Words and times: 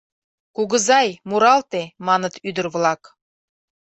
—Кугызай, 0.55 1.09
муралте,— 1.29 1.81
маныт 2.07 2.33
ӱдыр-влак. 2.47 3.01